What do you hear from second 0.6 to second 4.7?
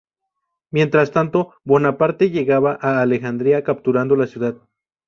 Mientras tanto, Bonaparte llegaba a Alejandría capturando la ciudad.